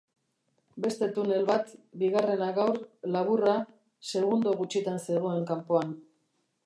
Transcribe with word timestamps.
Beste 0.85 1.09
tunel 1.17 1.43
bat, 1.49 1.69
bigarrena 2.03 2.47
gaur, 2.61 2.79
laburra, 3.17 3.53
segundo 4.13 4.55
gutxitan 4.63 4.99
zegoen 5.11 5.47
kanpoan. 5.53 5.95